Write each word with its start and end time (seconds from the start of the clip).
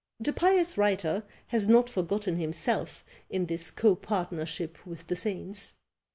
The 0.19 0.33
pious 0.33 0.79
writer 0.79 1.25
has 1.49 1.67
not 1.67 1.87
forgotten 1.87 2.37
himself 2.39 3.05
in 3.29 3.45
this 3.45 3.69
copartnership 3.69 4.83
with 4.83 5.05
the 5.05 5.15
saints. 5.15 5.75